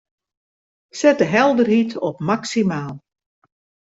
[0.99, 3.03] Set de helderheid op maksimaal.